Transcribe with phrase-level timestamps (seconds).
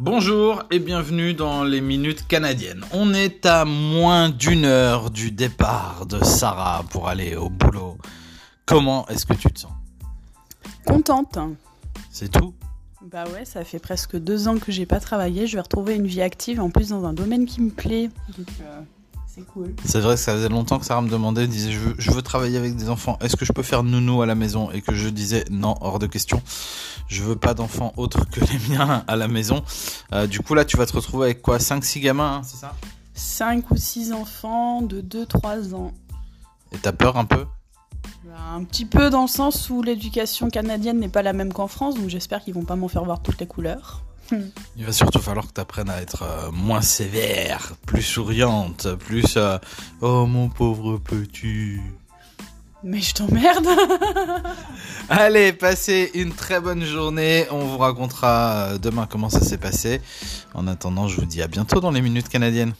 [0.00, 2.84] Bonjour et bienvenue dans les minutes canadiennes.
[2.92, 7.96] On est à moins d'une heure du départ de Sarah pour aller au boulot.
[8.66, 9.70] Comment est-ce que tu te sens?
[10.84, 11.38] Contente.
[12.10, 12.54] C'est tout?
[13.02, 15.46] Bah ouais, ça fait presque deux ans que j'ai pas travaillé.
[15.46, 18.10] Je vais retrouver une vie active en plus dans un domaine qui me plaît.
[18.36, 18.80] Donc euh,
[19.34, 19.74] c'est cool.
[19.84, 22.22] C'est vrai que ça faisait longtemps que Sarah me demandait, disait je veux, je veux
[22.22, 23.18] travailler avec des enfants.
[23.20, 24.70] Est-ce que je peux faire nounou à la maison?
[24.70, 26.40] Et que je disais non, hors de question.
[27.08, 29.64] Je veux pas d'enfants autres que les miens à la maison.
[30.12, 31.58] Euh, du coup là, tu vas te retrouver avec quoi?
[31.58, 32.74] 5-6 gamins, hein, c'est ça?
[33.14, 35.92] Cinq ou six enfants de 2-3 ans.
[36.72, 37.44] Et t'as peur un peu?
[38.52, 41.94] Un petit peu dans le sens où l'éducation canadienne n'est pas la même qu'en France,
[41.94, 44.04] donc j'espère qu'ils vont pas m'en faire voir toutes les couleurs.
[44.76, 49.34] Il va surtout falloir que tu apprennes à être euh, moins sévère, plus souriante, plus
[49.36, 49.58] euh,
[50.00, 51.78] oh mon pauvre petit.
[52.82, 53.66] Mais je t'emmerde
[55.08, 57.46] Allez, passez une très bonne journée.
[57.50, 60.02] On vous racontera euh, demain comment ça s'est passé.
[60.52, 62.74] En attendant, je vous dis à bientôt dans les minutes canadiennes.